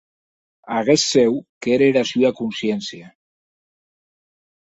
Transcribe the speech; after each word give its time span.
Aguest 0.77 1.05
cèu 1.09 1.33
qu’ère 1.61 1.83
era 1.89 2.03
sua 2.11 2.31
consciéncia. 2.39 3.05